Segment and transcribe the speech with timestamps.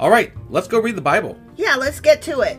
[0.00, 1.36] All right, let's go read the Bible.
[1.56, 2.56] Yeah, let's get to it.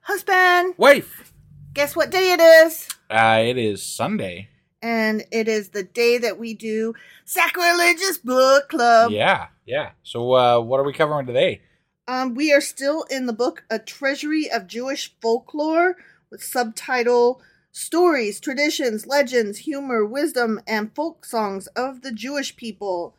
[0.00, 1.34] Husband, Wife!
[1.74, 2.88] guess what day it is?
[3.10, 4.48] Uh, it is Sunday.
[4.80, 6.94] And it is the day that we do
[7.26, 9.12] Sacrilegious Book Club.
[9.12, 9.90] yeah, yeah.
[10.02, 11.60] So, uh, what are we covering today?
[12.08, 15.96] Um, we are still in the book A Treasury of Jewish Folklore
[16.30, 17.42] with subtitle
[17.72, 23.14] Stories, Traditions, Legends, Humor, Wisdom, and Folk Songs of the Jewish People.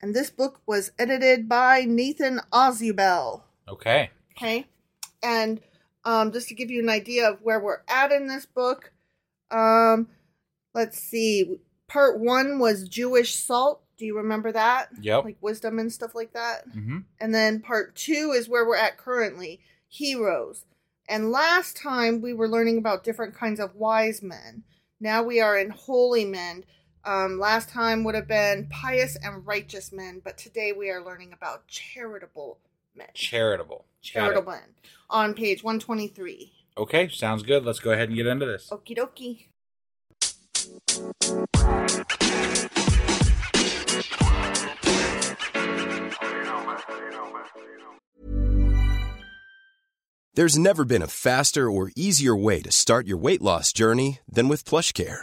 [0.00, 3.42] And this book was edited by Nathan Ausubel.
[3.68, 4.10] Okay.
[4.36, 4.66] Okay.
[5.22, 5.60] And
[6.04, 8.92] um, just to give you an idea of where we're at in this book,
[9.50, 10.08] um,
[10.74, 11.60] let's see.
[11.88, 13.82] Part one was Jewish salt.
[13.96, 14.88] Do you remember that?
[15.00, 15.24] Yep.
[15.24, 16.68] Like wisdom and stuff like that.
[16.68, 16.98] Mm-hmm.
[17.20, 20.66] And then part two is where we're at currently heroes.
[21.08, 24.64] And last time we were learning about different kinds of wise men.
[25.00, 26.64] Now we are in holy men.
[27.06, 31.32] Um, last time would have been pious and righteous men, but today we are learning
[31.32, 32.58] about charitable
[32.96, 33.06] men.
[33.14, 33.84] Charitable.
[34.02, 34.74] Charitable men
[35.08, 36.52] on page 123.
[36.76, 37.64] Okay, sounds good.
[37.64, 38.68] Let's go ahead and get into this.
[38.72, 39.46] Okie dokie.
[50.34, 54.48] There's never been a faster or easier way to start your weight loss journey than
[54.48, 55.22] with PlushCare.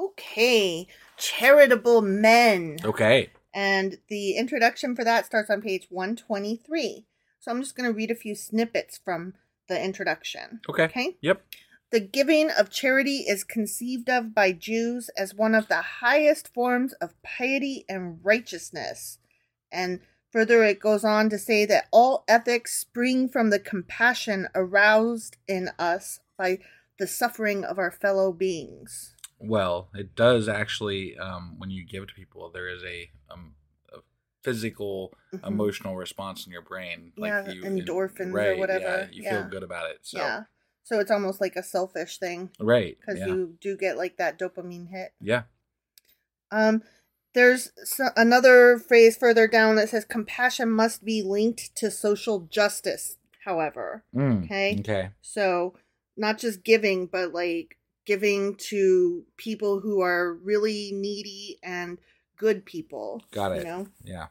[0.00, 0.86] Okay,
[1.16, 2.78] charitable men.
[2.84, 3.30] Okay.
[3.52, 7.06] And the introduction for that starts on page 123.
[7.40, 9.34] So I'm just going to read a few snippets from
[9.68, 10.60] the introduction.
[10.68, 10.84] Okay.
[10.84, 11.16] Okay.
[11.20, 11.44] Yep.
[11.90, 16.92] The giving of charity is conceived of by Jews as one of the highest forms
[16.94, 19.18] of piety and righteousness.
[19.72, 20.00] And
[20.30, 25.70] further, it goes on to say that all ethics spring from the compassion aroused in
[25.78, 26.60] us by
[26.98, 29.16] the suffering of our fellow beings.
[29.40, 31.18] Well, it does actually.
[31.18, 33.54] Um, when you give to people, there is a, um,
[33.92, 33.98] a
[34.42, 35.46] physical, Mhm.
[35.46, 39.30] emotional response in your brain, Yeah, you, endorphins or right, whatever, Yeah, you yeah.
[39.42, 39.98] feel good about it.
[40.02, 40.44] So, Yeah.
[40.82, 42.98] So it's almost like a selfish thing right.
[43.00, 43.26] because yeah.
[43.28, 45.12] you do get like that dopamine hit.
[45.20, 45.42] yeah.
[46.50, 46.82] Um,
[47.32, 53.18] there's so, another phrase further down that says compassion must be linked to social justice.
[53.44, 54.76] However, Mm, Okay.
[54.80, 55.10] Okay.
[55.22, 55.74] so
[56.16, 61.98] not just giving, but like giving to people who are really needy and
[62.36, 63.22] good people.
[63.30, 63.58] Got it.
[63.58, 63.86] You know.
[64.04, 64.26] Yeah.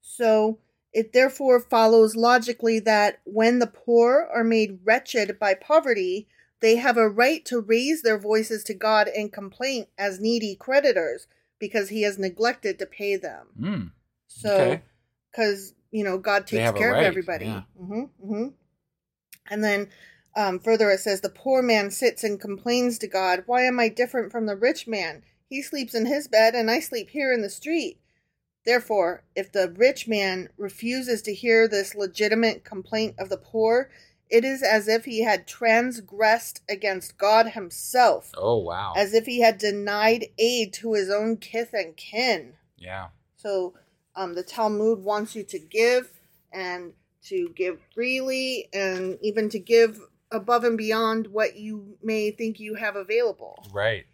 [0.00, 0.58] So
[0.92, 6.26] it therefore follows logically that when the poor are made wretched by poverty,
[6.60, 11.26] they have a right to raise their voices to God in complaint as needy creditors
[11.58, 13.46] because he has neglected to pay them.
[13.58, 13.90] Mm.
[14.26, 14.82] So, Okay.
[15.30, 17.46] because you know God takes care right, of everybody.
[17.46, 17.62] yeah.
[17.78, 18.48] hmm hmm
[19.48, 19.88] And then
[20.36, 23.88] um, further, it says the poor man sits and complains to God, "Why am I
[23.88, 25.22] different from the rich man?
[25.48, 27.98] He sleeps in his bed, and I sleep here in the street."
[28.64, 33.90] Therefore, if the rich man refuses to hear this legitimate complaint of the poor,
[34.28, 38.92] it is as if he had transgressed against God himself, Oh wow.
[38.96, 42.54] as if he had denied aid to his own kith and kin.
[42.76, 43.08] yeah.
[43.36, 43.74] So
[44.14, 46.10] um, the Talmud wants you to give
[46.52, 46.92] and
[47.24, 49.98] to give freely and even to give
[50.30, 53.64] above and beyond what you may think you have available.
[53.72, 54.06] Right.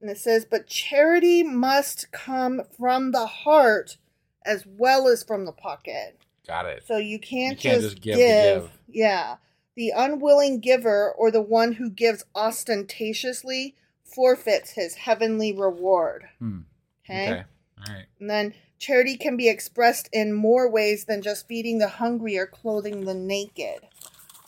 [0.00, 3.98] And it says, but charity must come from the heart
[4.44, 6.18] as well as from the pocket.
[6.46, 6.84] Got it.
[6.86, 8.16] So you can't, You can't just, just give.
[8.16, 8.70] give give.
[8.88, 9.36] Yeah.
[9.76, 16.24] The unwilling giver or the one who gives ostentatiously forfeits his heavenly reward.
[16.38, 16.60] Hmm.
[17.08, 17.30] Okay.
[17.30, 17.44] Okay.
[17.88, 18.06] All right.
[18.20, 22.46] And then charity can be expressed in more ways than just feeding the hungry or
[22.46, 23.86] clothing the naked.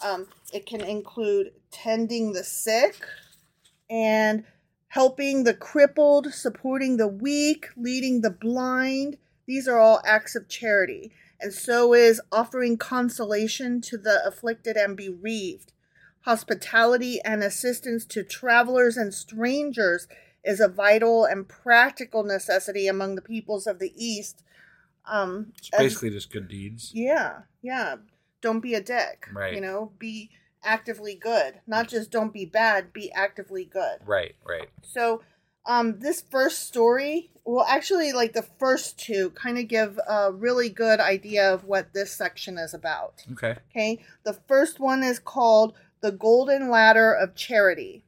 [0.04, 2.96] Um, it can include tending the sick
[3.90, 4.44] and
[4.88, 9.16] helping the crippled, supporting the weak, leading the blind.
[9.46, 11.12] These are all acts of charity.
[11.40, 15.72] And so is offering consolation to the afflicted and bereaved.
[16.20, 20.08] Hospitality and assistance to travelers and strangers
[20.44, 24.42] is a vital and practical necessity among the peoples of the East.
[25.06, 26.92] Um, It's as- basically just good deeds.
[26.94, 27.96] yeah, yeah.
[28.40, 29.26] Don't be a dick.
[29.32, 29.54] Right.
[29.54, 30.30] You know, be
[30.64, 31.60] actively good.
[31.66, 33.98] Not just don't be bad, be actively good.
[34.06, 34.34] Right.
[34.46, 34.68] Right.
[34.82, 35.22] So,
[35.66, 40.68] um, this first story, well, actually, like the first two, kind of give a really
[40.68, 43.24] good idea of what this section is about.
[43.32, 43.56] Okay.
[43.70, 44.04] Okay.
[44.24, 48.04] The first one is called The Golden Ladder of Charity.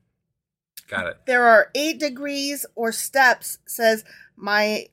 [0.88, 1.16] Got it.
[1.26, 4.04] There are eight degrees or steps, says
[4.36, 4.88] my,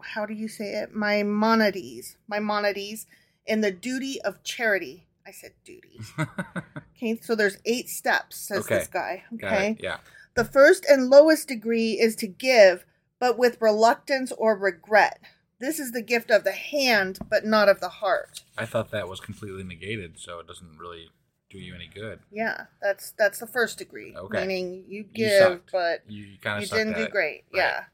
[0.00, 0.94] how do you say it?
[0.94, 2.16] Maimonides.
[2.28, 3.06] Maimonides
[3.44, 5.05] in the duty of charity.
[5.26, 5.98] I said duty.
[6.96, 8.78] okay, so there's eight steps, says Okay.
[8.78, 9.24] this guy.
[9.34, 9.76] Okay.
[9.80, 9.98] Yeah.
[10.34, 12.84] The first and lowest degree is to give,
[13.18, 15.18] but with reluctance or regret.
[15.58, 18.42] This is the gift of the hand, but not of the heart.
[18.58, 21.08] I thought that was completely negated, so it doesn't really
[21.48, 22.20] do you any good.
[22.30, 24.14] Yeah, that's that's the first degree.
[24.14, 24.40] Okay.
[24.46, 25.72] Meaning you You give, sucked.
[25.72, 27.44] but You, you you didn't do great.
[27.52, 27.58] Right.
[27.60, 27.84] Yeah.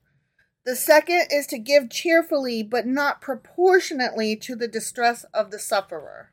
[0.64, 6.30] The second is to give cheerfully, but not proportionately to the distress of the sufferer.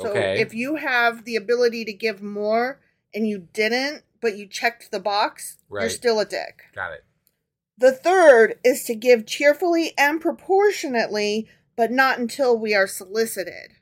[0.00, 0.40] So Okay.
[0.40, 2.80] if you have the ability to give more
[3.14, 6.62] and you didn't, but you checked the box, you're still a dick.
[6.74, 7.04] Got it.
[7.76, 13.72] The third is to give cheerfully and proportionately, but not until we are solicited.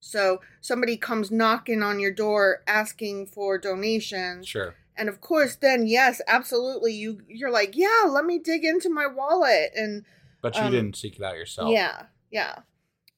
[0.00, 4.46] So somebody comes knocking on your door asking for donations.
[4.46, 4.74] Sure.
[4.96, 9.06] And of course, then yes, absolutely, you you're like, yeah, let me dig into my
[9.06, 10.04] wallet and
[10.42, 11.70] But you Um, didn't seek it out yourself.
[11.72, 12.60] Yeah, yeah.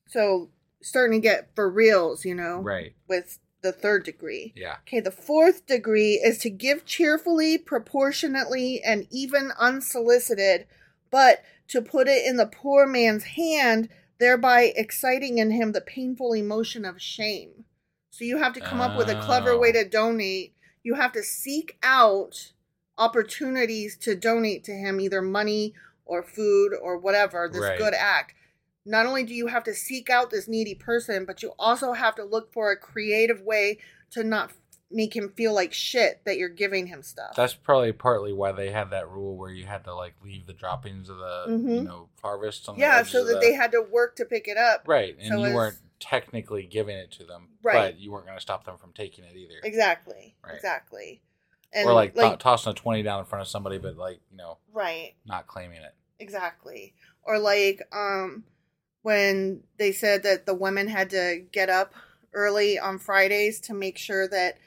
[0.09, 0.50] So
[0.82, 2.94] starting to get for reals, you know, Right.
[3.08, 4.52] with the third degree.
[4.56, 4.76] Yeah.
[4.87, 10.66] Okay, the fourth degree is to give cheerfully, proportionately, and even unsolicited,
[11.10, 16.32] but to put it in the poor man's hand, thereby exciting in him the painful
[16.32, 17.64] emotion of shame.
[18.10, 19.72] So you have to come up with a clever way Oh.
[19.82, 20.54] to donate.
[20.82, 22.52] You have to seek out
[22.99, 27.78] opportunities to donate to him, either money or food or whatever, this Right.
[27.78, 28.34] good act.
[28.90, 32.16] Not only do you have to seek out this needy person, but you also have
[32.16, 33.78] to look for a creative way
[34.11, 34.50] to not
[34.90, 37.37] make him feel like shit that you're giving him stuff.
[37.37, 40.52] That's probably partly why they had that rule where you had to like leave the
[40.52, 41.85] droppings of the you Mhm.
[41.85, 44.82] know harvest on yeah, so that the- they had to work to pick it up.
[44.88, 47.75] right, and so you it's- weren't technically giving it to them, Right.
[47.92, 50.35] But you weren't going to stop them from taking it either, Exactly.
[50.44, 50.54] Right.
[50.56, 51.23] Exactly.
[51.76, 54.59] or like, to- tossing a twenty down in front of somebody, but like you know
[54.73, 55.14] right.
[55.25, 55.94] not claiming it.
[56.18, 56.94] Exactly.
[57.23, 58.44] Or like um
[59.02, 61.95] when they said that the women had to get up
[62.33, 64.59] early on Fridays to make sure that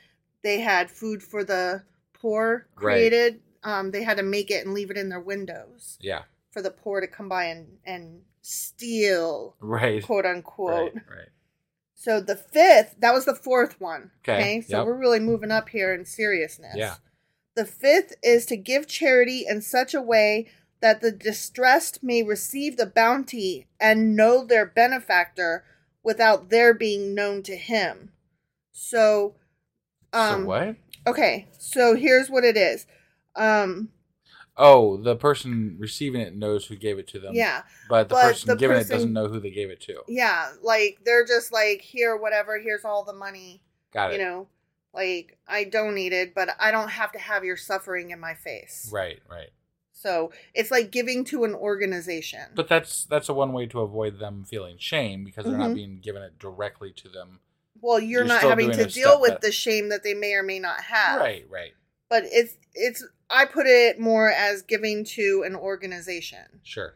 [0.44, 2.82] they had food for the poor Right.
[2.96, 6.62] created, um they had to make it and leave it in their windows Yeah, for
[6.62, 10.94] the poor to come by and and steal, right, quote unquote.
[10.96, 11.28] right, right.
[11.96, 14.12] So the fifth, that was the fourth one.
[14.28, 14.86] Okay, So yep.
[14.86, 16.76] we're really moving up here in seriousness.
[16.76, 16.96] Yeah.
[17.56, 20.48] The fifth is to give charity in such a way
[20.84, 25.64] that the distressed may receive the bounty and know their benefactor
[26.04, 28.12] without their being known to him.
[28.74, 29.36] So,
[30.12, 30.76] um, so what?
[31.08, 32.86] Okay, so here's what it is.
[33.34, 33.92] Um,
[34.58, 37.34] Oh, the person receiving it knows who gave it to them.
[37.34, 40.02] yeah, but the but person the giving it doesn't know who they gave it to.
[40.10, 43.64] yeah, like they're just like, here, whatever, here's all the money.
[43.94, 44.20] Got it.
[44.20, 44.48] You know,
[44.94, 48.90] like I donated, but I don't have to have your suffering in my face.
[48.92, 49.50] Right, right.
[50.04, 52.42] So it's like giving to an organization.
[52.56, 55.68] But that's that's a one way to avoid them feeling shame because they're Mhm.
[55.70, 57.40] not being given it directly to them.
[57.82, 60.44] well, you're, you're not having to deal with that- the shame that they may or
[60.44, 61.20] may not have.
[61.20, 61.74] Right, right.
[62.10, 66.62] But it's it's I put it more as giving to an organization.
[66.64, 66.94] Sure.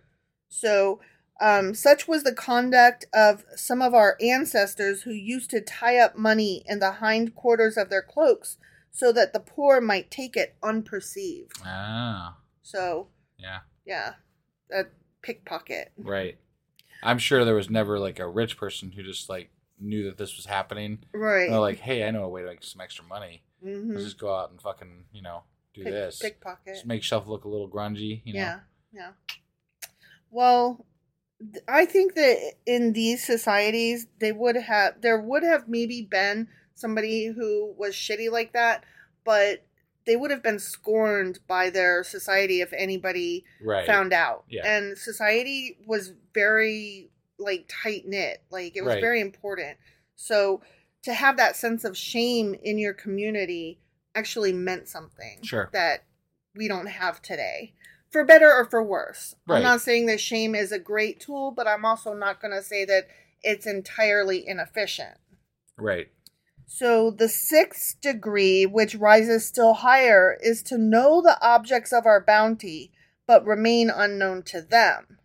[0.50, 1.00] So,
[1.42, 6.16] um, such was the conduct of some of our ancestors who used to tie up
[6.18, 8.58] money in the hind quarters of their cloaks
[8.92, 11.52] so that the poor might take it unperceived.
[11.66, 13.08] Ah, So,
[13.38, 14.14] yeah, yeah,
[14.74, 14.84] a
[15.22, 15.94] pickpocket.
[15.98, 16.38] right.
[17.04, 20.36] I'm sure there was never like a rich person who just like knew that this
[20.36, 20.98] was happening.
[21.14, 21.48] Right.
[21.50, 23.44] They're like, hey, I know a way to make some extra money.
[23.64, 23.92] Mhm.
[23.94, 25.44] Let's just go out and fucking, you know,
[25.76, 26.20] do Pick- this.
[26.20, 26.74] pickpocket.
[26.74, 28.40] Just make shelf look a little grungy, you know.
[28.40, 28.60] Yeah,
[28.92, 29.12] yeah.
[30.32, 30.86] Well,
[31.68, 37.28] I think that in these societies, they would have there would have maybe been somebody
[37.28, 38.84] who was shitty like that,
[39.24, 39.64] but
[40.08, 43.86] they would have been scorned by their society if anybody Right.
[43.86, 44.46] found out.
[44.50, 44.66] Yeah.
[44.66, 48.42] And society was very like tight knit.
[48.50, 49.02] Like it was Right.
[49.02, 49.78] very important.
[50.16, 50.64] So
[51.04, 53.80] to have that sense of shame in your community
[54.16, 55.70] actually meant something Sure.
[55.74, 56.04] that
[56.56, 57.74] we don't have today.
[58.10, 59.36] For better or for worse.
[59.46, 59.58] Right.
[59.58, 62.64] I'm not saying that shame is a great tool, but I'm also not going to
[62.64, 63.08] say that
[63.44, 65.18] it's entirely inefficient.
[65.78, 66.08] Right.
[66.68, 72.22] So the sixth degree, which rises still higher, is to know the objects of our
[72.22, 72.92] bounty,
[73.26, 75.18] but remain unknown to them.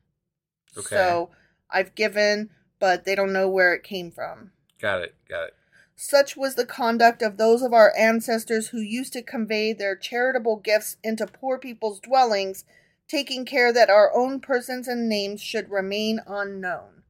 [0.78, 0.96] Okay.
[0.96, 1.30] So
[1.68, 4.52] I've given, but they don't know where it came from.
[4.80, 5.14] Got it.
[5.28, 5.54] Got it.
[5.96, 10.56] Such was the conduct of those of our ancestors who used to convey their charitable
[10.56, 12.64] gifts into poor people's dwellings,
[13.08, 17.02] taking care that our own persons and names should remain unknown.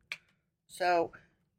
[0.68, 1.12] So,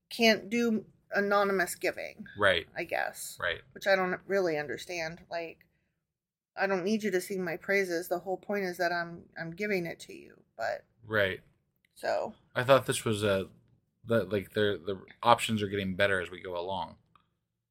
[0.09, 0.85] can't do
[1.15, 2.65] anonymous giving, Right.
[2.77, 3.37] I guess.
[3.41, 3.61] Right.
[3.73, 5.21] Which I don't really understand.
[5.29, 5.59] Like,
[6.55, 8.07] I don't need you to sing my praises.
[8.09, 10.33] The whole point is that I'm I'm giving it to you.
[10.57, 11.39] But Right.
[11.95, 13.47] so I thought this was a
[14.05, 16.95] that like the the options are getting better as we go along.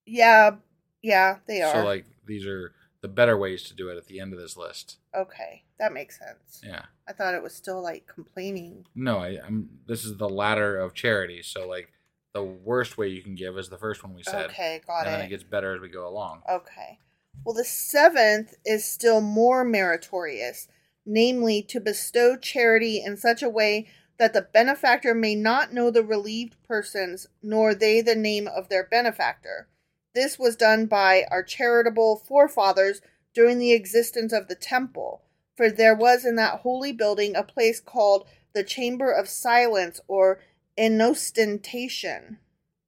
[0.07, 0.57] yeah,
[1.03, 1.73] yeah, they are.
[1.73, 2.73] So like these are
[3.03, 4.99] the better ways to do it at the end of this list.
[5.15, 6.61] okay, that makes sense.
[6.65, 6.85] Yeah.
[7.09, 8.87] I thought it was still like complaining.
[8.95, 9.69] No, I, I'm.
[9.87, 11.43] This is the ladder of charity.
[11.43, 11.93] So like
[12.35, 14.51] the worst way you can give is the first one we said.
[14.51, 15.25] Okay, got and then it.
[15.27, 16.43] it gets better as we go along.
[16.51, 16.99] Okay.
[17.45, 20.69] Well, the seventh is still more meritorious,
[21.05, 26.05] namely to bestow charity in such a way that the benefactor may not know the
[26.05, 29.69] relieved persons, nor they the name of their benefactor.
[30.15, 33.01] This was done by our charitable forefathers
[33.35, 35.23] during the existence of the temple,
[35.57, 40.41] for there was in that holy building a place called the Chamber of Silence or
[40.79, 42.39] Enostentation.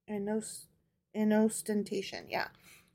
[0.08, 0.66] Enos-
[1.16, 2.48] Enostentation, yeah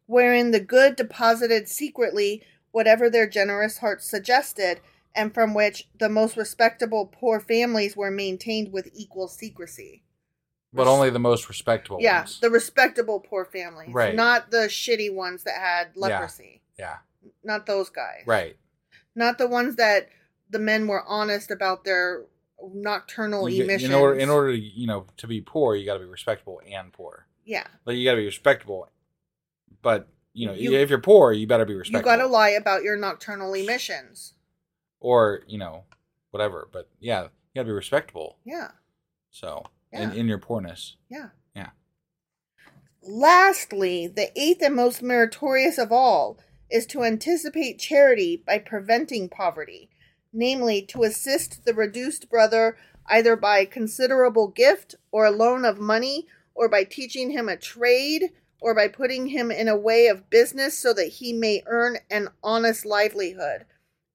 [0.09, 2.41] wherein the good deposited secretly
[2.71, 4.79] whatever their generous hearts suggested,
[5.15, 10.01] and from which the most respectable poor families were maintained with equal secrecy.
[10.73, 12.03] But only the most respectable ones.
[12.05, 12.39] Yeah, ones.
[12.39, 14.15] the respectable poor families, Right.
[14.15, 16.61] not the shitty ones that had leprosy.
[16.77, 16.97] yeah.
[17.43, 18.23] Not those guys.
[18.25, 18.57] Right.
[19.13, 20.09] Not the ones that
[20.49, 22.23] the men were honest about their
[22.73, 23.89] nocturnal You, emissions.
[23.89, 26.61] in order in order to you know to be poor, you got to be respectable
[26.69, 27.27] and poor.
[27.45, 27.67] yeah.
[27.85, 28.89] Like you got to be respectable,
[29.81, 32.11] but you know You- if you're poor, you better be respectable.
[32.11, 34.33] You got to lie about your nocturnal emissions.
[34.99, 35.85] or you know
[36.31, 36.67] whatever.
[36.71, 38.37] But yeah, you got to be respectable.
[38.45, 38.71] Yeah.
[39.31, 41.29] So in, in your poorness, Yeah.
[41.55, 41.69] yeah.
[43.01, 46.37] Lastly, the eighth and most meritorious of all
[46.69, 49.89] is to anticipate charity by preventing poverty,
[50.31, 56.27] namely, to assist the reduced brother either by considerable gift or a loan of money,
[56.53, 58.31] or by teaching him a trade,
[58.61, 62.27] or by putting him in a way of business so that he may earn an
[62.43, 63.65] honest livelihood,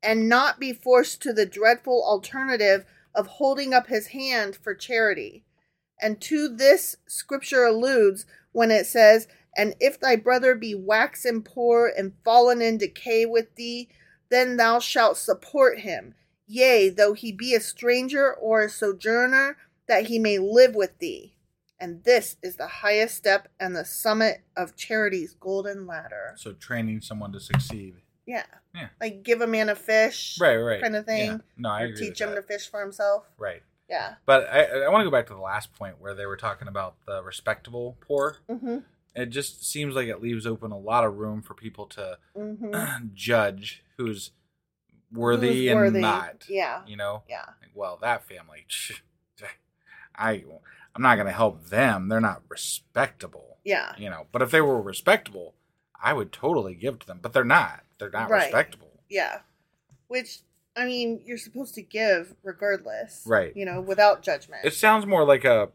[0.02, 5.44] and not be forced to the dreadful alternative of holding up his hand for charity.
[6.00, 11.90] And to this scripture alludes when it says, And if thy brother be waxen poor
[11.96, 13.88] and fallen in decay with thee,
[14.30, 16.14] then thou shalt support him,
[16.46, 21.34] yea, though he be a stranger or a sojourner, that he may live with thee.
[21.78, 26.34] And this is the highest step and the summit of charity's golden ladder.
[26.36, 27.96] So training someone to succeed.
[28.26, 28.44] Yeah.
[28.74, 28.88] Yeah.
[29.00, 30.38] Like give a man a fish.
[30.40, 30.80] Right, right.
[30.80, 31.30] Kind of thing.
[31.32, 31.38] Yeah.
[31.58, 32.36] No, I agree teach him that.
[32.36, 33.24] to fish for himself.
[33.36, 33.62] Right.
[33.90, 34.14] Yeah.
[34.24, 36.68] But I, I want to go back to the last point where they were talking
[36.68, 38.38] about the respectable poor.
[38.48, 38.78] Mm-hmm.
[39.14, 43.08] It just seems like it leaves open a lot of room for people to Mm-hmm.
[43.14, 44.30] judge who's
[45.12, 46.44] worthy Who's and not.
[46.48, 46.82] Yeah.
[46.86, 47.22] You know?
[47.28, 47.44] Yeah.
[47.60, 48.66] Like, well, that family,
[50.16, 50.44] I,
[50.94, 52.08] I'm not going to help them.
[52.08, 53.58] They're not respectable.
[53.64, 53.92] Yeah.
[53.98, 55.54] You know, but if they were respectable,
[56.02, 57.20] I would totally give to them.
[57.22, 57.82] But they're not.
[57.98, 58.44] They're not Right.
[58.44, 59.00] respectable.
[59.08, 59.40] Yeah.
[60.08, 60.40] Which
[60.76, 63.22] I mean, you're supposed to give regardless.
[63.26, 63.56] Right.
[63.56, 64.64] You know, without judgment.
[64.64, 65.68] It sounds more like a.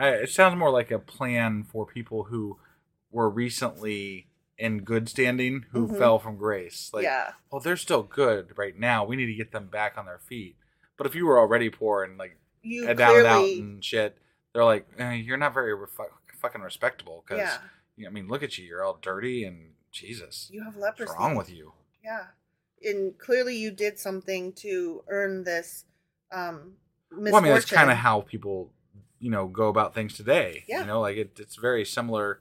[0.00, 2.58] It sounds more like a plan for people who
[3.10, 4.25] were recently
[4.58, 5.98] in good standing who Mhm.
[5.98, 6.90] fell from grace.
[6.94, 7.32] Like, Yeah.
[7.50, 9.04] well, they're still good right now.
[9.04, 10.56] We need to get them back on their feet.
[10.96, 14.16] But if you were already poor and like you down and out and shit,
[14.52, 17.22] they're like, eh, you're not very refu- fucking respectable.
[17.26, 17.58] Because
[17.96, 18.06] Yeah.
[18.08, 18.64] I mean, look at you.
[18.66, 20.48] You're all dirty and Jesus.
[20.52, 21.08] you have leprosy.
[21.10, 21.72] What's wrong with you?
[22.02, 22.28] Yeah.
[22.82, 25.84] And clearly you did something to earn this
[26.32, 26.76] um
[27.10, 27.32] misfortune.
[27.32, 28.72] Well, I mean, that's kind of how people,
[29.18, 30.64] you know, go about things today.
[30.66, 30.80] Yeah.
[30.80, 32.40] You know, like it, it's very similar.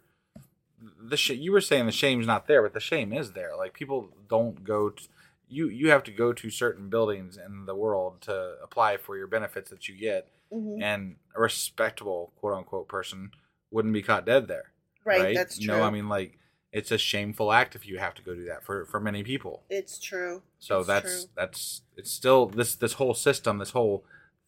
[1.02, 3.56] The sh- you were saying the shame's not there, but the shame is there.
[3.58, 4.89] Like people don't go.
[4.89, 5.04] To,
[5.48, 9.28] you you have to go to certain buildings in the world to apply for your
[9.28, 10.82] benefits that you get, Mhm.
[10.82, 13.32] and a respectable quote unquote person
[13.71, 14.71] wouldn't be caught dead there.
[15.04, 16.39] Right, that's You know, I mean, like
[16.71, 19.63] it's a shameful act if you have to go do that for for many people.
[19.69, 20.41] It's true.
[20.60, 21.32] So It's that's true.
[21.36, 24.04] that's it's still this this whole system, this whole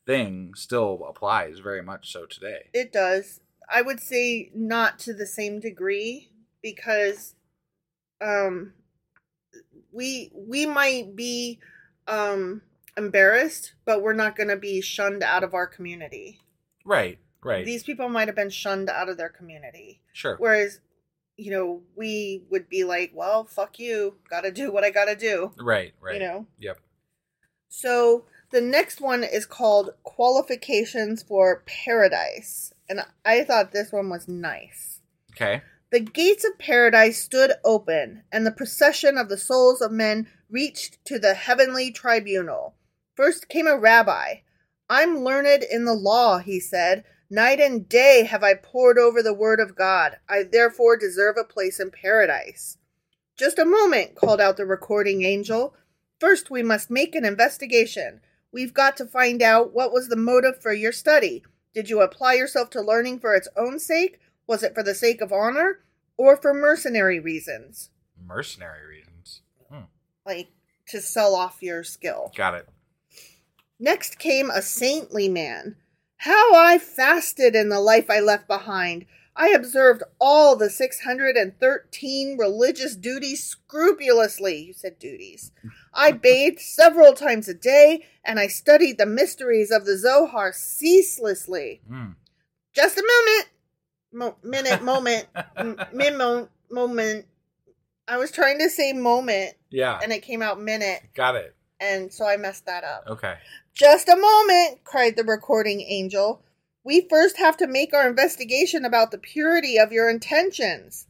[0.05, 2.69] thing still applies very much so today.
[2.73, 3.39] It does.
[3.69, 6.29] I would say not to the same degree
[6.61, 7.35] because
[8.21, 8.73] um
[9.91, 11.59] we we might be
[12.07, 12.61] um
[12.97, 16.39] embarrassed, but we're not going to be shunned out of our community.
[16.83, 17.63] Right, right.
[17.63, 20.01] These people might have been shunned out of their community.
[20.13, 20.35] sure.
[20.37, 20.79] Whereas
[21.39, 24.15] you know, we would be like, well, fuck you.
[24.27, 25.51] Got to do what I got to do.
[25.59, 26.15] right, right.
[26.15, 26.47] You know.
[26.59, 26.79] Yep.
[27.69, 32.73] So the next one is called Qualifications for Paradise.
[32.89, 35.01] And I thought this one was nice.
[35.31, 35.61] Okay.
[35.91, 41.03] The gates of paradise stood open, and the procession of the souls of men reached
[41.05, 42.75] to the heavenly tribunal.
[43.15, 44.35] First came a rabbi.
[44.89, 47.03] I'm learned in the law, he said.
[47.29, 50.17] Night and day have I pored over the word of God.
[50.29, 52.77] I therefore deserve a place in paradise.
[53.37, 55.75] Just a moment, called out the recording angel.
[56.19, 58.21] First, we must make an investigation.
[58.51, 61.43] We've got to find out what was the motive for your study.
[61.73, 64.19] Did you apply yourself to learning for its own sake?
[64.47, 65.79] Was it for the sake of honor?
[66.17, 67.91] Or for mercenary reasons?
[68.19, 69.41] Mercenary reasons.
[69.69, 69.83] Hmm.
[70.25, 70.49] Like
[70.87, 72.31] to sell off your skill.
[72.35, 72.69] Got it.
[73.79, 75.75] Next came a saintly man.
[76.17, 79.05] How I fasted in the life I left behind.
[79.39, 84.57] I observed all the 613 religious duties scrupulously.
[84.57, 85.51] You said duties.
[85.93, 91.81] I bathed several times a day, and I studied the mysteries of the Zohar ceaselessly.
[91.87, 92.11] Hmm.
[92.73, 93.49] Just a moment.
[94.11, 95.27] Mo- minute, moment.
[95.55, 97.25] m- min- mo- moment.
[98.07, 99.99] I was trying to say moment, Yeah.
[100.01, 101.53] and it came out minute, Got it.
[101.79, 103.03] and so I messed that up.
[103.07, 103.35] Okay.
[103.73, 106.41] Just a moment, cried the recording angel.
[106.87, 111.07] We first have to make our investigation about the purity of your intentions.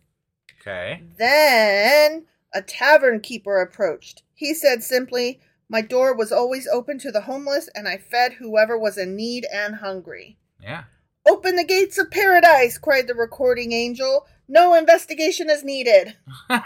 [0.60, 1.04] Okay.
[1.20, 4.24] Then a tavern keeper approached.
[4.34, 8.76] He said simply, My door was always open to the homeless, and I fed whoever
[8.76, 10.40] was in need and hungry.
[10.64, 10.86] Yeah.
[11.28, 14.26] Open the gates of paradise, cried the recording angel.
[14.48, 16.16] No investigation is needed.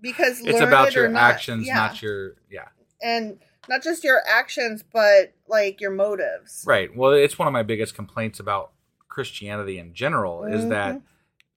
[0.00, 1.74] Because it's about your not, actions, yeah.
[1.74, 2.68] not your yeah.
[3.02, 6.64] and not just your actions, but like your motives.
[6.66, 6.94] Right.
[6.96, 8.72] Well, it's one of my biggest complaints about
[9.08, 10.68] Christianity in general is Mm-hmm.
[10.70, 11.00] that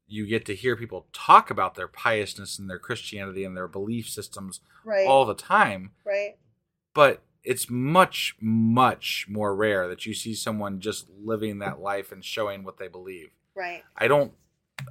[0.07, 4.09] you get to hear people talk about their piousness and their Christianity and their belief
[4.09, 5.07] systems Right.
[5.07, 6.37] all the time, Right.
[6.93, 12.23] but it's much much more rare that you see someone just living that life and
[12.25, 13.29] showing what they believe.
[13.55, 13.83] Right.
[13.97, 14.33] I don't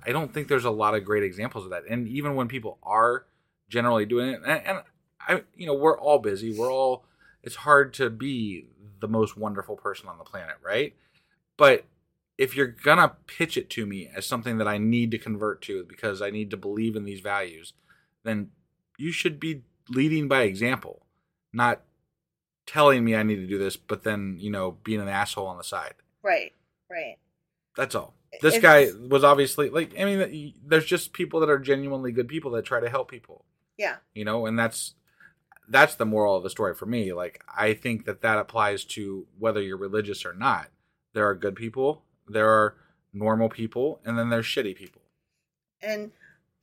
[0.06, 1.82] I don't think there's a lot of great examples of that.
[1.88, 3.26] And even when people are
[3.68, 4.82] generally doing it and, and
[5.28, 6.56] I you know, we're all busy.
[6.56, 7.04] We're all
[7.42, 8.66] it's hard to be
[9.00, 10.94] the most wonderful person on the planet, right?
[11.56, 11.84] But
[12.38, 15.84] if you're gonna pitch it to me as something that I need to convert to
[15.84, 17.72] because I need to believe in these values,
[18.24, 18.50] then
[18.98, 21.06] you should be leading by example,
[21.52, 21.82] not
[22.66, 25.56] telling me I need to do this, but then, you know, being an asshole on
[25.58, 25.94] the side.
[26.22, 26.52] Right.
[26.88, 27.16] Right.
[27.76, 28.14] That's all.
[28.42, 32.52] This guy was obviously like I mean there's just people that are genuinely good people
[32.52, 33.44] that try to help people,
[33.76, 33.96] Yeah.
[34.14, 34.94] you know, and that's
[35.70, 37.12] that's the moral of the story for me.
[37.12, 40.68] Like I think that that applies to whether you're religious or not.
[41.14, 42.76] There are good people, there are
[43.12, 45.02] normal people, and then there's shitty people.
[45.80, 46.10] And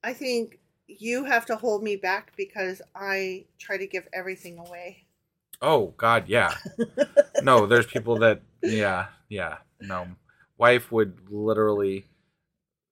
[0.04, 5.06] I think you have to hold me back because I try to give everything away.
[5.62, 6.54] Oh God, yeah.
[7.42, 9.58] no, there's people that yeah, yeah.
[9.80, 10.08] No.
[10.58, 12.06] Wife would literally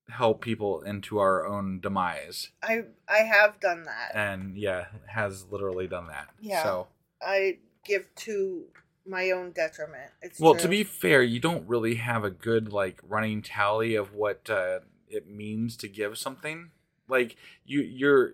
[0.09, 2.49] help people into our own demise.
[2.61, 4.11] I I have done that.
[4.13, 6.29] And yeah, has literally done that.
[6.39, 6.63] Yeah.
[6.63, 6.87] So
[7.21, 8.65] I give to
[9.05, 10.11] my own detriment.
[10.21, 10.61] It's Well, true.
[10.63, 14.79] to be fair, you don't really have a good like running tally of what uh,
[15.07, 16.71] it means to give something.
[17.07, 18.33] Like you, your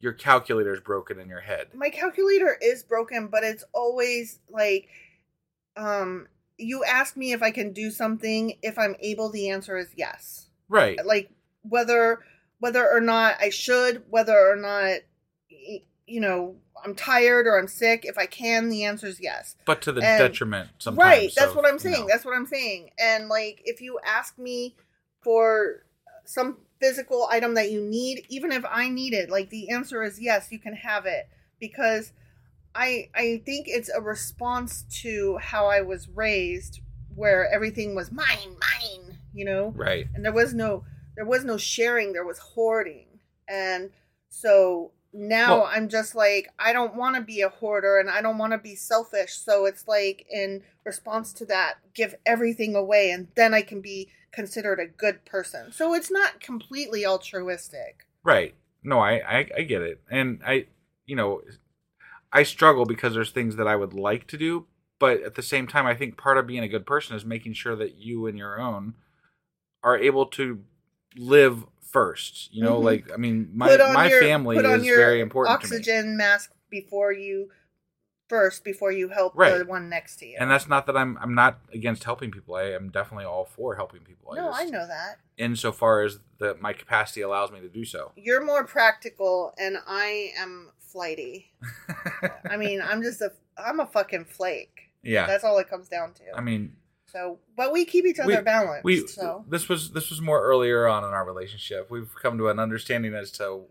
[0.00, 1.68] your calculator is broken in your head.
[1.74, 4.88] my calculator is broken, but it's always like
[5.76, 9.88] um you ask me if I can do something, if I'm able, the answer is
[9.96, 10.43] yes.
[10.68, 10.98] Right.
[11.04, 11.30] Like
[11.62, 12.20] whether
[12.58, 14.98] whether or not I should, whether or not
[16.06, 19.56] you know, I'm tired or I'm sick, if I can, the answer is yes.
[19.64, 20.98] But to the And- detriment sometimes.
[20.98, 22.00] Right, that's what I'm you saying.
[22.02, 22.08] know.
[22.08, 22.90] That's what I'm saying.
[22.98, 24.76] And like if you ask me
[25.22, 25.84] for
[26.26, 30.20] some physical item that you need, even if I need it, like the answer is
[30.20, 32.12] yes, you can have it because
[32.74, 36.80] I I think it's a response to how I was raised
[37.14, 38.73] where everything was mine, mine,
[39.34, 39.72] you know?
[39.76, 40.06] Right.
[40.14, 40.84] and there was no
[41.16, 43.06] there was no sharing there was hoarding
[43.48, 43.90] and
[44.28, 48.20] so now Well- i'm just like i don't want to be a hoarder and i
[48.20, 53.10] don't want to be selfish so it's like in response to that give everything away
[53.10, 58.54] and then i can be considered a good person so it's not completely altruistic Right.
[58.82, 60.66] No, I, I I get it, and I,
[61.06, 61.40] you know,
[62.32, 64.66] I struggle because there's things that I would like to do,
[64.98, 67.52] but at the same time, I think part of being a good person is making
[67.54, 68.94] sure that you and your own
[69.84, 70.60] are able to
[71.16, 72.52] live first.
[72.52, 72.84] You know, Mhm.
[72.84, 77.12] like I mean, my my your- family is very important to me, oxygen mask before
[77.12, 77.50] you
[78.28, 81.34] first before you help the one next to you and that's not that I'm I'm
[81.34, 82.54] not against helping people.
[82.54, 84.32] I am definitely all for helping people.
[84.34, 88.12] no just, i know that Insofar as that my capacity allows me to do so.
[88.16, 91.52] you're more practical and I am flighty.
[92.48, 94.90] I mean, I'm just a I'm a fucking flake.
[95.02, 95.26] Yeah.
[95.26, 96.22] That's all it comes down to.
[96.34, 96.76] I mean,
[97.14, 98.84] so, but we keep each other we, balanced.
[98.84, 101.90] we so this was this was more earlier on in our relationship.
[101.90, 103.62] We've come to an understanding as to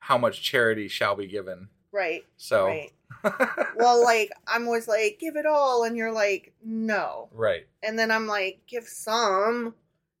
[0.00, 1.68] how much charity shall be given.
[1.92, 2.24] right.
[2.36, 2.92] So Right.
[3.76, 7.28] Well, like I'm always like, give it all, and you're like, no.
[7.32, 7.66] right.
[7.82, 9.74] And then I'm like, give some,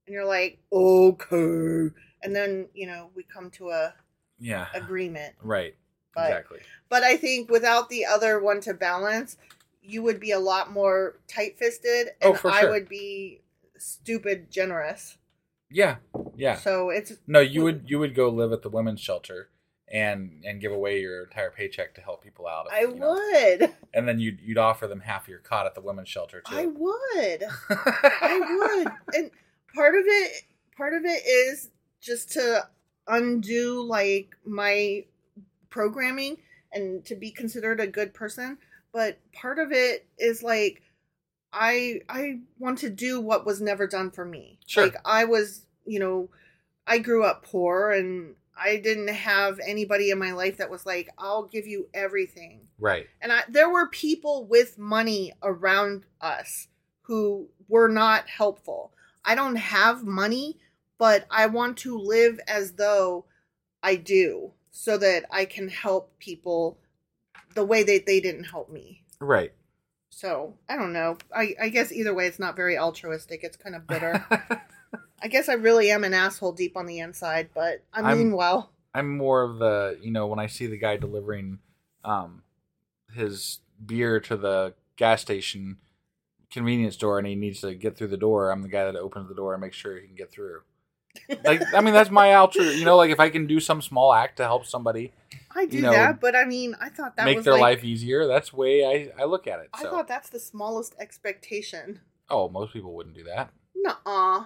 [0.06, 1.94] and you're like, okay.
[2.22, 3.94] And then you know we come to a
[4.38, 4.66] Yeah.
[4.74, 5.34] agreement.
[5.42, 5.74] Right.
[6.14, 6.60] But- exactly.
[6.88, 9.36] But I think without the other one to balance,
[9.82, 12.70] you would be a lot more tight fisted, Oh, and for I sure.
[12.70, 13.40] would be
[13.78, 15.16] stupid generous.
[15.70, 15.96] Yeah.
[16.36, 16.56] Yeah.
[16.56, 19.50] So it's No, you would you would go live at the women's shelter
[19.90, 22.66] and and give away your entire paycheck to help people out.
[22.66, 23.74] if, I you know, would.
[23.94, 26.54] and then you'd you'd offer them half your cot at the women's shelter too.
[26.56, 27.44] I would.
[27.70, 28.40] I
[28.84, 29.14] would.
[29.14, 29.30] And
[29.74, 30.42] part of it
[30.76, 32.66] part of it is just to
[33.06, 35.04] undo like my
[35.70, 36.36] programming
[36.72, 38.58] and to be considered a good person,
[38.92, 40.82] but part of it is like
[41.52, 44.58] I I want to do what was never done for me.
[44.66, 44.84] Sure.
[44.84, 46.28] Like I was, you know,
[46.86, 51.08] I grew up poor and I didn't have anybody in my life that was like,
[51.16, 52.68] I'll give you everything.
[52.78, 53.06] right.
[53.20, 56.66] And I, there were people with money around us
[57.02, 58.92] who were not helpful.
[59.24, 60.58] I don't have money,
[60.98, 63.26] but I want to live as though
[63.82, 66.78] I do so that I can help people
[67.54, 69.02] the way that they didn't help me.
[69.20, 69.52] Right.
[70.10, 71.16] So I don't know.
[71.34, 73.40] I, I guess either way, it's not very altruistic.
[73.44, 74.24] It's kind of bitter.
[75.22, 78.32] I guess I really am an asshole deep on the inside, but I I'm- mean
[78.32, 78.72] well.
[78.94, 81.58] I'm more of the you know when I see the guy delivering
[82.04, 82.42] um
[83.14, 85.76] his beer to the gas station
[86.50, 89.28] convenience store and he needs to get through the door, I'm the guy that opens
[89.28, 90.62] the door and makes sure he can get through.
[91.44, 94.12] Like I mean that's my ultra you know like if I can do some small
[94.12, 95.12] act to help somebody
[95.54, 97.84] I do you know, that, but I mean, I thought that make their like, life
[97.84, 99.70] easier, that's the way I I look at it.
[99.72, 102.00] I So thought that's the smallest expectation.
[102.30, 103.50] oh, most people wouldn't do that.
[103.74, 104.44] Nuh-uh.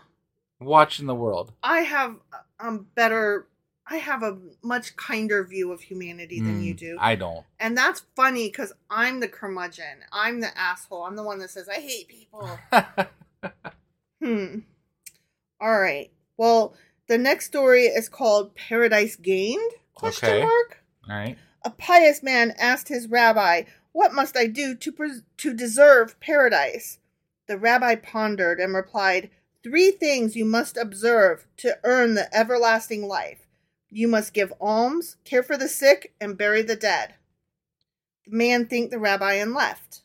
[0.61, 1.53] Watching the world.
[1.63, 2.17] I have
[2.61, 3.49] um better.
[3.87, 7.45] I have a much kinder view of humanity than you Mm, do, I don't.
[7.59, 10.05] and that's funny because I'm the curmudgeon.
[10.13, 11.03] I'm the asshole.
[11.03, 12.59] I'm the one that says I hate people.
[14.23, 14.61] Hmm.
[15.61, 16.11] All right.
[16.37, 16.75] Well,
[17.09, 19.73] the next story is called Paradise Gained?
[19.95, 20.41] Question Okay.
[20.43, 20.83] mark.
[21.09, 21.39] All right.
[21.65, 26.99] A pious man asked his rabbi, "What must I do to pres- to deserve paradise?"
[27.47, 29.31] The rabbi pondered and replied,
[29.63, 33.47] Three things you must observe to earn the everlasting life.
[33.91, 37.15] You must give alms, care for the sick, and bury the dead."
[38.27, 40.03] The man thanked the rabbi and left.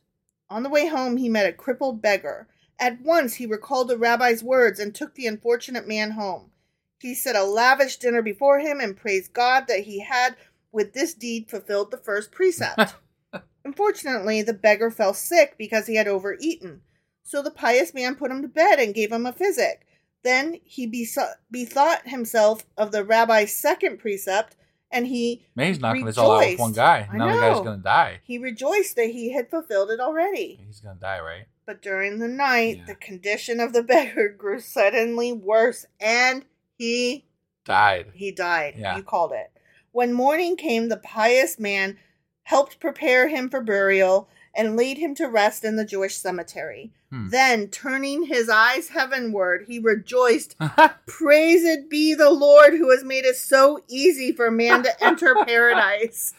[0.50, 2.48] On the way home, he met a crippled beggar.
[2.80, 6.52] At once, he recalled the rabbi's words and took the unfortunate man home.
[7.00, 10.36] He set a lavish dinner before him and praised God that he had,
[10.72, 12.96] with this deed, fulfilled the first precept.
[13.66, 16.82] Unfortunately, the beggar fell sick because he had overeaten.
[17.24, 19.86] So the pious man put him to bed and gave him a physic.
[20.24, 24.56] Then he beso- bethought himself of the rabbi's second precept,
[24.92, 26.60] and he Man, he's knocking this all out with rejoiced.
[26.62, 27.08] one guy.
[27.12, 28.22] I Now the guy's gonna die.
[28.24, 30.60] he rejoiced that he had fulfilled it already.
[30.66, 31.46] He's gonna die, right?
[31.67, 32.86] But during the night, Yeah.
[32.88, 36.45] the condition of the beggar grew suddenly worse, and
[36.77, 37.25] he
[37.65, 38.08] Died.
[38.15, 38.75] he died.
[38.77, 38.95] Yeah.
[38.97, 39.51] You called it.
[39.91, 41.97] When morning came, the pious man
[42.43, 46.91] helped prepare him for burial and laid him to rest in the Jewish cemetery.
[47.12, 47.27] Hmm.
[47.30, 50.56] Then, turning his eyes heavenward, he rejoiced,
[51.08, 56.34] Praised be the Lord who has made it so easy for man to enter paradise.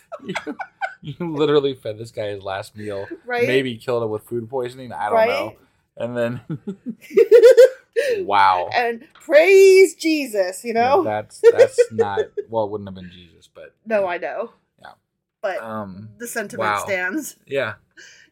[1.03, 3.07] you literally fed this guy his last meal.
[3.27, 3.47] Right?
[3.47, 4.93] Maybe killed him with food poisoning.
[4.93, 5.29] I don't Right?
[5.29, 5.57] know.
[5.97, 6.41] And then,
[8.25, 8.69] wow.
[8.73, 11.03] and praise Jesus, you know?
[11.03, 12.65] That's that's not well.
[12.65, 14.53] It wouldn't have been Jesus, but no, I know.
[14.81, 14.93] Yeah.
[15.43, 16.85] But um, the sentiment wow.
[16.85, 17.37] stands.
[17.47, 17.75] yeah,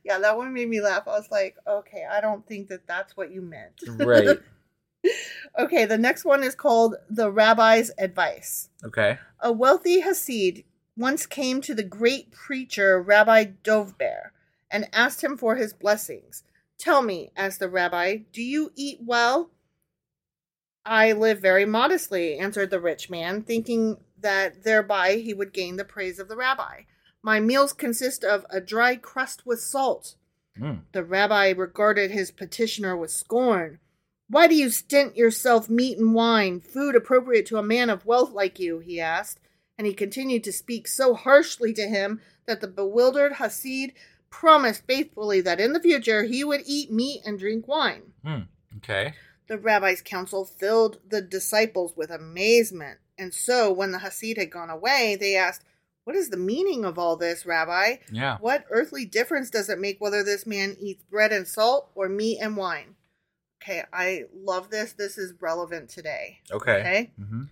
[0.04, 1.08] Yeah, that one made me laugh.
[1.08, 3.72] I was like, okay, I don't think that that's what you meant.
[3.98, 4.38] right.
[5.58, 8.68] okay, the next one is called The Rabbi's Advice.
[8.84, 9.18] Okay.
[9.40, 10.64] A wealthy Hasid
[10.96, 14.30] once came to the great preacher Rabbi Dovber
[14.70, 16.42] and asked him for his blessings.
[16.78, 19.50] Tell me, asked the rabbi, do you eat well?
[20.84, 25.84] I live very modestly, answered the rich man, thinking that thereby he would gain the
[25.84, 26.82] praise of the rabbi.
[27.22, 30.14] My meals consist of a dry crust with salt.
[30.58, 30.82] Mm.
[30.92, 33.80] The rabbi regarded his petitioner with scorn.
[34.28, 38.32] Why do you stint yourself meat and wine, food appropriate to a man of wealth
[38.32, 38.78] like you?
[38.78, 39.40] he asked,
[39.78, 43.92] and he continued to speak so harshly to him that the bewildered Hasid
[44.30, 48.02] promised faithfully that in the future he would eat meat and drink wine.
[48.24, 48.42] Hmm.
[48.78, 49.14] Okay.
[49.48, 54.70] The rabbi's counsel filled the disciples with amazement, and so when the Hasid had gone
[54.70, 55.62] away, they asked,
[56.04, 57.96] What is the meaning of all this, Rabbi?
[58.10, 58.38] Yeah.
[58.40, 62.38] What earthly difference does it make whether this man eats bread and salt or meat
[62.40, 62.96] and wine?
[63.62, 64.92] Okay, I love this.
[64.92, 66.40] This is relevant today.
[66.50, 66.80] Okay.
[66.80, 67.10] Okay.
[67.18, 67.44] hmm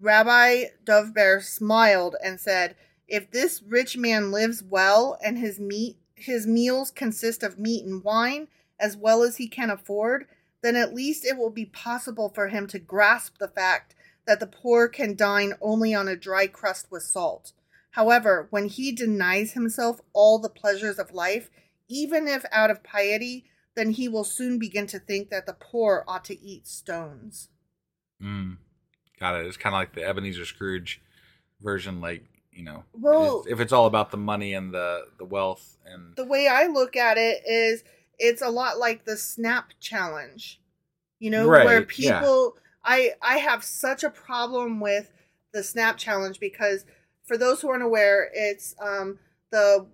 [0.00, 2.74] Rabbi Dovber smiled and said,
[3.06, 8.04] "If this rich man lives well and his meat his meals consist of meat and
[8.04, 10.26] wine as well as he can afford,
[10.62, 13.94] then at least it will be possible for him to grasp the fact
[14.26, 17.52] that the poor can dine only on a dry crust with salt.
[17.92, 21.50] However, when he denies himself all the pleasures of life,
[21.88, 26.04] even if out of piety, then he will soon begin to think that the poor
[26.06, 27.48] ought to eat stones."
[28.22, 28.58] Mm.
[29.20, 29.46] Got it.
[29.46, 31.00] It's kind of like the Ebenezer Scrooge
[31.60, 35.76] version, like you know, Well- if it's all about the money and the the wealth
[35.84, 37.84] and the way I look at it is
[38.18, 40.60] it's a lot like the snap challenge.
[41.18, 42.18] You know, Right, where yeah.
[42.20, 45.12] people I I have such a problem with
[45.52, 46.84] the snap challenge because
[47.24, 49.18] for those who aren't aware, it's um
[49.50, 49.86] the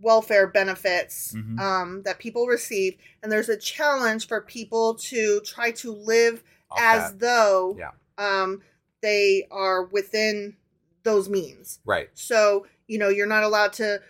[0.00, 1.58] welfare benefits Mhm.
[1.58, 6.78] um that people receive and there's a challenge for people to try to live Off
[6.80, 7.18] as that.
[7.20, 8.62] though yeah, um
[9.02, 10.56] they are within
[11.02, 11.78] those means.
[11.84, 14.00] right, So, you know, you're not allowed to,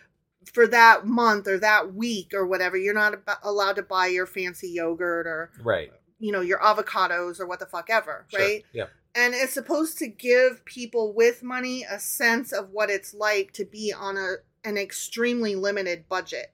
[0.50, 4.26] for that month or that week or whatever, you're not ab- allowed to buy your
[4.26, 8.40] fancy yogurt or, right, you know, your avocados or what the fuck ever, Sure.
[8.40, 8.64] right?
[8.72, 13.52] Yeah, And it's supposed to give people with money a sense of what it's like
[13.54, 16.52] to be on a an extremely limited budget.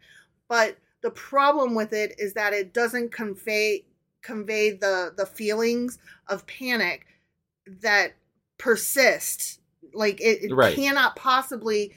[0.49, 3.87] But the problem with it is that it doesn't convey
[4.23, 7.07] convey the the feelings of panic
[7.67, 8.15] that
[8.59, 9.61] persist.
[9.93, 10.75] Like it, it Right.
[10.75, 11.95] cannot possibly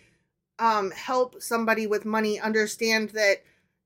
[0.57, 3.43] um help somebody with money understand that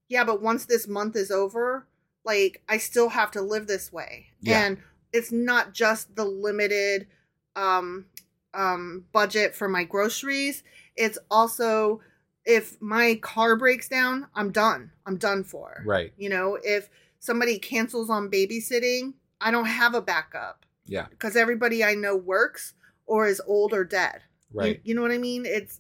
[0.07, 1.85] yeah, but once this month is over,
[2.23, 4.27] like I still have to live this way.
[4.41, 4.65] Yeah.
[4.65, 4.77] And
[5.13, 7.07] it's not just the limited
[7.55, 8.05] um
[8.53, 10.63] um budget for my groceries.
[10.95, 12.01] It's also
[12.45, 14.91] if my car breaks down, I'm done.
[15.05, 15.83] I'm done for.
[15.85, 16.13] Right.
[16.17, 16.89] You know, if
[17.19, 21.05] somebody cancels on babysitting, I don't have a backup Yeah.
[21.09, 22.73] because everybody I know works
[23.05, 24.21] or is old or dead.
[24.53, 24.81] Right.
[24.83, 25.45] You, know what I mean?
[25.45, 25.79] It's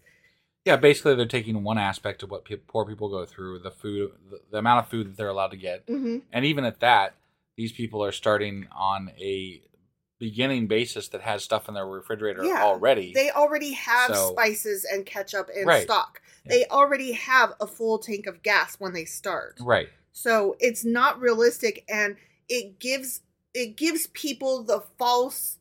[0.65, 4.11] Yeah, basically they're taking one aspect of what pe- poor people go through, the food,
[4.29, 6.21] the, the amount of food that they're allowed to get, mhm.
[6.31, 7.15] and even at that,
[7.57, 9.61] these people are starting on a
[10.19, 13.13] beginning basis that has stuff in their refrigerator Yeah, already.
[13.13, 15.83] They already have So- spices and ketchup in Right.
[15.83, 16.21] stock.
[16.45, 16.49] Yeah.
[16.51, 19.57] They already have a full tank of gas when they start.
[19.61, 19.89] right.
[20.11, 22.17] So it's not realistic and
[22.49, 23.21] it gives
[23.53, 25.57] it gives people the false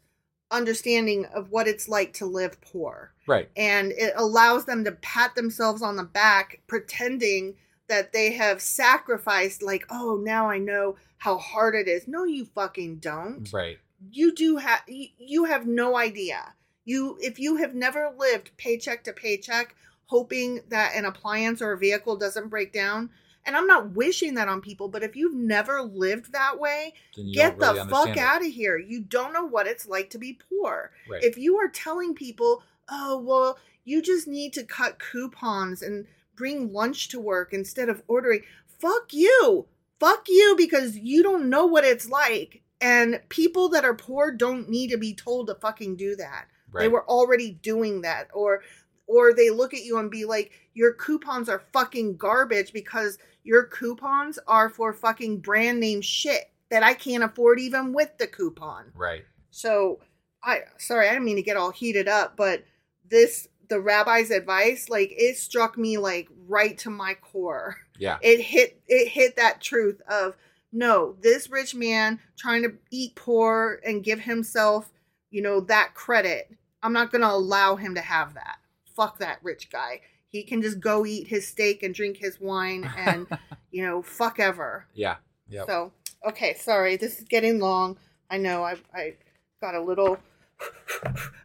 [0.51, 3.13] understanding of what it's like to live poor.
[3.27, 3.51] Right.
[3.57, 7.55] And it allows them to pat themselves on the back pretending
[7.89, 12.45] that they have sacrificed like, "Oh, now I know how hard it is." No, you
[12.47, 13.79] fucking don't Right.
[14.11, 19.13] you do have you have no idea you if you have never lived paycheck to
[19.13, 19.75] paycheck
[20.07, 23.11] hoping that an appliance or a vehicle doesn't break down
[23.49, 26.93] and i'm not wishing that on people but if you've never lived that way
[27.33, 28.19] get really the fuck it.
[28.19, 28.79] out of here.
[28.79, 30.93] You don't know what it's like to be poor.
[31.11, 31.25] Right.
[31.25, 36.07] if you are telling people oh well you just need to cut coupons and
[36.37, 38.43] bring lunch to work instead of ordering
[38.79, 39.67] fuck you.
[39.99, 44.69] Fuck you because you don't know what it's like and people that are poor don't
[44.69, 46.47] need to be told to fucking do that.
[46.73, 48.63] They were already doing that or
[49.09, 53.65] or they look at you and be like your coupons are fucking garbage because your
[53.65, 58.93] coupons are for fucking brand name shit that I can't afford even with the coupon.
[58.95, 59.25] Right.
[59.51, 59.99] So
[60.45, 62.63] I sorry, I didn't mean to get all heated up, but
[63.09, 67.77] this the rabbi's advice, like it struck me like right to my core.
[67.99, 68.19] Yeah.
[68.23, 70.37] It hit it hit that truth of
[70.71, 74.93] no, this rich man trying to eat poor and give himself,
[75.31, 76.55] you know, that credit.
[76.83, 78.59] I'm not gonna allow him to have that.
[78.99, 80.01] Fuck that rich guy.
[80.27, 83.29] He can just go eat his steak and drink his wine and,
[83.71, 84.87] you know, fuck ever.
[84.93, 85.19] Yeah.
[85.49, 85.67] Yep.
[85.67, 85.93] So,
[86.27, 87.97] okay, sorry, this is getting long.
[88.29, 89.15] I know I I
[89.61, 90.19] got a little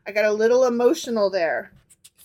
[0.08, 1.72] I got a little emotional there.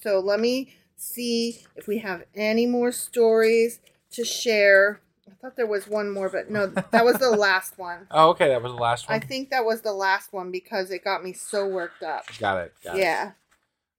[0.01, 3.81] So, let me see if we have any more stories
[4.13, 5.01] to share.
[5.29, 8.07] I thought there was one more, but no, that was the last one.
[8.11, 8.49] oh, okay.
[8.49, 9.17] That was the last one.
[9.17, 12.25] I think that was the last one because it got me so worked up.
[12.39, 12.75] Got it.
[12.83, 13.01] Got it.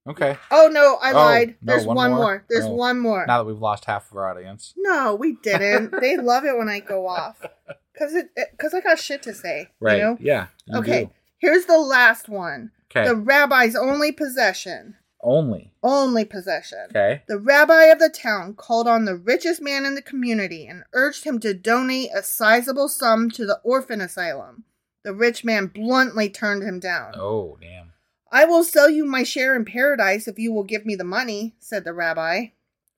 [0.10, 0.38] Okay.
[0.52, 1.56] Oh no, I Oh, lied.
[1.62, 2.20] no, There's one one, more?
[2.20, 2.46] more.
[2.50, 2.74] There's Oh.
[2.74, 3.26] one more.
[3.28, 4.74] Now that we've lost half of our audience.
[4.78, 5.92] No, we didn't.
[6.02, 7.46] they love it when I go off
[7.94, 9.70] because it because I got shit to say.
[9.80, 9.98] Right.
[9.98, 10.18] You know?
[10.20, 10.48] Yeah.
[10.66, 11.06] you Okay.
[11.06, 11.12] do.
[11.38, 12.72] Here's the last one.
[12.92, 13.08] Okay.
[13.08, 14.96] The rabbi's only possession.
[15.22, 15.74] Only.
[15.84, 16.88] Only possession.
[16.90, 17.22] Okay.
[17.28, 21.24] The rabbi of the town called on the richest man in the community and urged
[21.26, 24.64] him to donate a sizable sum to the orphan asylum.
[25.04, 27.14] The rich man bluntly turned him down.
[27.16, 27.89] Oh, damn.
[28.32, 31.56] I will sell you my share in paradise if you will give me the money,
[31.60, 32.48] said the rabbi.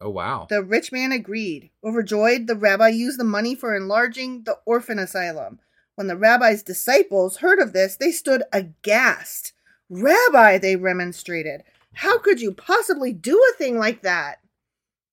[0.02, 0.48] Oh, wow.
[0.50, 1.70] The rich man agreed.
[1.84, 5.60] Overjoyed, the rabbi used the money for enlarging the orphan asylum.
[5.96, 9.54] When the rabbi's disciples heard of this, they stood aghast.
[9.89, 11.63] Rabbi, they remonstrated,
[11.94, 14.39] how could you possibly do a thing like that?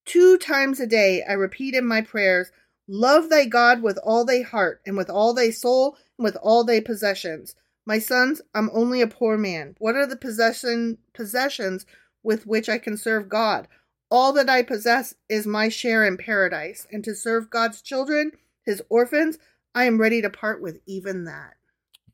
[0.04, 2.50] Two times a day I repeated my prayers
[2.90, 6.64] Love thy God with all thy heart, and with all thy soul, and with all
[6.64, 7.54] thy possessions.
[7.88, 9.74] My sons, I'm only a poor man.
[9.78, 11.86] What are the possession possessions
[12.22, 13.66] with which I can serve God?
[14.10, 18.82] All that I possess is my share in paradise, and to serve God's children, his
[18.90, 19.38] orphans,
[19.74, 21.54] I am ready to part with even that.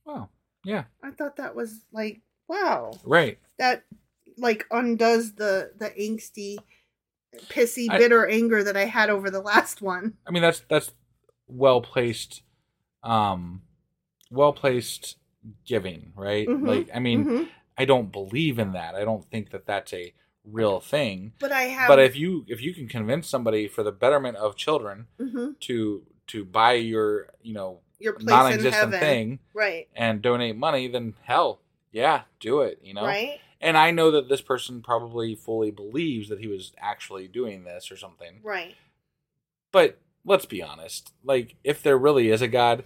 [0.07, 0.29] Wow.
[0.65, 0.85] Yeah.
[1.03, 2.93] I thought that was like, wow.
[3.03, 3.41] Right.
[3.59, 3.83] That
[4.39, 6.57] like undoes the the angsty,
[7.49, 10.15] pissy, I- bitter anger that I had over the last one.
[10.25, 10.93] I mean, that's that's
[11.49, 12.43] well placed,
[13.03, 13.63] um,
[14.31, 15.17] well placed
[15.65, 16.47] giving, right?
[16.49, 16.67] Mhm.
[16.67, 17.49] Like, I mean, Mhm.
[17.77, 18.95] I don't believe in that.
[18.95, 20.13] I don't think that that's a
[20.45, 21.33] real thing.
[21.41, 24.57] But I have But if you if you can convince somebody for the betterment of
[24.57, 25.59] children Mhm.
[25.61, 29.89] to to buy your you know your place non-existent heaven, thing right?
[29.95, 31.61] and donate money, then hell,
[31.93, 32.79] yeah, do it.
[32.83, 33.41] You know, Right?
[33.61, 37.91] And I know that this person probably fully believes that he was actually doing this
[37.91, 38.41] or something.
[38.43, 38.75] Right.
[39.73, 41.13] But let's be honest.
[41.23, 42.85] Like, if there really is a God,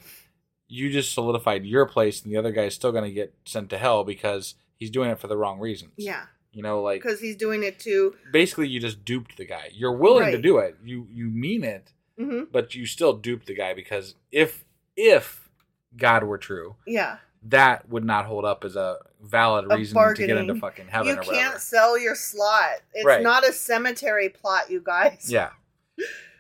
[0.69, 3.71] you just solidified your place, and the other guy is still going to get sent
[3.71, 5.93] to hell because he's doing it for the wrong reasons.
[5.97, 6.25] Yeah.
[6.53, 8.15] You know, like because he's doing it to.
[8.33, 9.71] basically you just duped the guy.
[9.73, 10.77] You're willing to do it.
[10.85, 14.65] You you mean it, hmm but you still duped the guy because if
[14.97, 15.49] if
[15.97, 20.27] God were true, Yeah, that would not hold up as a valid A reason to
[20.27, 22.81] get into fucking heaven you can't sell your slot.
[22.95, 23.23] It's Right.
[23.23, 25.27] not a cemetery plot, you guys.
[25.31, 25.51] Yeah.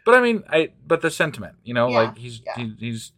[0.04, 2.56] But I mean, I but the sentiment, you know, Yeah, like he's yeah.
[2.56, 3.12] he, he's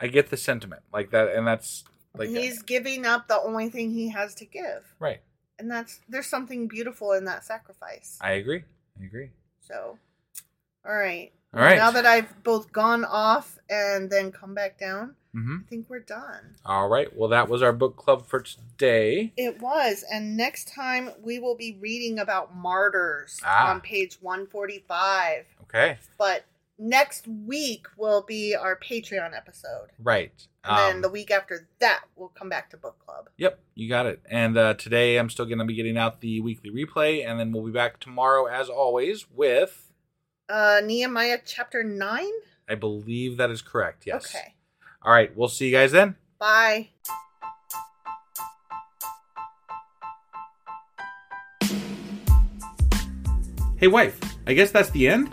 [0.00, 1.84] I get the sentiment like that, and that's
[2.16, 5.20] like he's giving up the only thing he has to give, right.
[5.58, 8.18] and that's there's something beautiful in that sacrifice.
[8.20, 8.64] I agree.
[9.00, 9.30] I agree.
[9.60, 9.98] So,
[10.86, 11.32] all right.
[11.54, 11.76] All right.
[11.78, 16.00] Now that I've both gone off and then come back down, hmm I think we're
[16.00, 16.56] done.
[16.66, 17.08] All right.
[17.16, 19.32] Well, that was our book club for today.
[19.38, 20.04] It was.
[20.12, 23.70] And next time we will be reading about martyrs Ah.
[23.70, 25.46] on page 145.
[25.62, 25.98] Okay.
[26.18, 26.44] But
[26.78, 29.88] next week will be our Patreon episode.
[29.98, 30.32] Right.
[30.64, 33.28] And then Um, the week after that, we'll come back to book club.
[33.38, 34.20] Yep, you got it.
[34.30, 37.52] And uh, today I'm still going to be getting out the weekly replay, and then
[37.52, 39.92] we'll be back tomorrow, as always, with
[40.48, 42.26] Uh, Nehemiah chapter 9?
[42.68, 44.04] I believe that is correct.
[44.06, 44.26] Yes.
[44.34, 44.54] Okay.
[45.02, 45.34] All right.
[45.36, 46.16] We'll see you guys then.
[46.38, 46.88] Bye.
[53.78, 54.18] Hey, wife.
[54.46, 55.32] I guess that's the end.